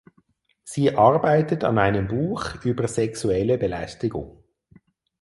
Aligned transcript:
Sie 0.63 0.97
arbeitet 0.97 1.63
an 1.63 1.77
einem 1.77 2.07
Buch 2.07 2.65
über 2.65 2.87
sexuelle 2.87 3.59
Belästigung. 3.59 4.43